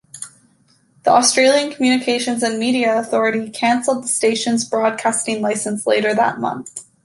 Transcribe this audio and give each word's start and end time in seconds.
The 1.03 1.11
Australian 1.11 1.71
Communications 1.73 2.41
and 2.41 2.57
Media 2.57 2.97
Authority 2.97 3.51
cancelled 3.51 4.03
the 4.03 4.07
station's 4.07 4.65
broadcasting 4.67 5.43
licence 5.43 5.85
later 5.85 6.15
that 6.15 6.39
month. 6.39 6.85